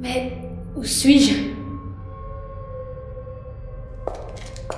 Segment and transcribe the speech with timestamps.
[0.00, 0.32] Mais
[0.76, 1.34] où suis-je?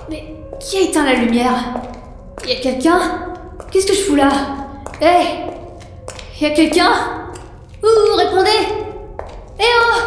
[0.09, 1.75] Mais qui a éteint la lumière?
[2.47, 3.01] Y a quelqu'un?
[3.71, 4.31] Qu'est-ce que je fous là?
[5.01, 5.47] Hé
[6.41, 6.93] Y a quelqu'un?
[7.83, 8.51] Ouh, répondez!
[9.59, 10.01] Eh oh!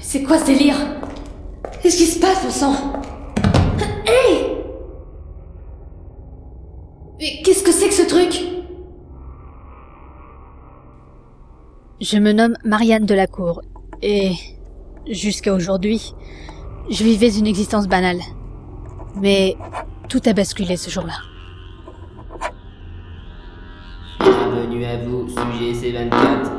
[0.00, 0.76] C'est quoi ce délire?
[1.82, 2.74] Qu'est-ce qui se passe, mon sang?
[4.06, 4.56] Hé
[7.18, 8.61] Mais qu'est-ce que c'est que ce truc?
[12.02, 13.62] Je me nomme Marianne Delacour
[14.02, 14.32] et
[15.08, 16.12] jusqu'à aujourd'hui,
[16.90, 18.18] je vivais une existence banale.
[19.20, 19.54] Mais
[20.08, 21.14] tout a basculé ce jour-là.
[24.18, 26.50] Bienvenue à vous, sujet C24.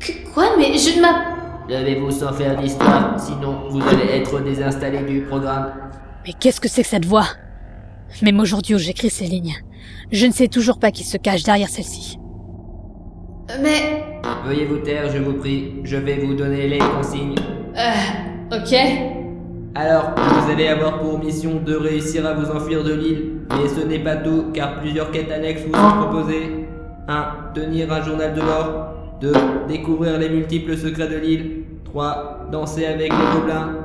[0.00, 1.32] Que- Quoi Mais je ne m'a...
[1.70, 5.72] Levez-vous sans faire d'histoire, sinon vous allez être désinstallé du programme.
[6.26, 7.26] Mais qu'est-ce que c'est que cette voix?
[8.20, 9.54] Même aujourd'hui où j'écris ces lignes,
[10.10, 12.18] je ne sais toujours pas qui se cache derrière celle-ci.
[13.62, 14.11] Mais...
[14.44, 17.36] Veuillez vous taire, je vous prie, je vais vous donner les consignes.
[17.76, 18.56] Euh...
[18.56, 18.74] Ok.
[19.74, 23.86] Alors, vous allez avoir pour mission de réussir à vous enfuir de l'île, mais ce
[23.86, 26.66] n'est pas tout, car plusieurs quêtes annexes vous sont proposées.
[27.08, 27.24] 1.
[27.54, 28.88] Tenir un journal de bord.
[29.20, 29.32] 2.
[29.68, 31.64] Découvrir les multiples secrets de l'île.
[31.84, 32.48] 3.
[32.50, 33.76] Danser avec les gobelins.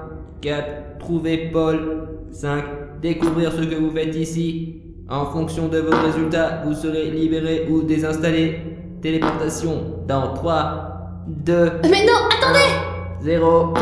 [0.42, 0.98] 4.
[1.00, 2.08] Trouver Paul.
[2.32, 2.64] 5.
[3.02, 4.82] Découvrir ce que vous faites ici.
[5.08, 8.77] En fonction de vos résultats, vous serez libéré ou désinstallé.
[9.08, 12.60] Téléportation dans 3, 2, Mais non, attendez
[13.22, 13.74] 0.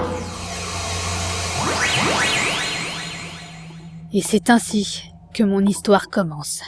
[4.13, 6.61] Et c'est ainsi que mon histoire commence.